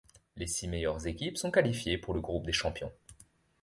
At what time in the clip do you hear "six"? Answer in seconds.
0.47-0.67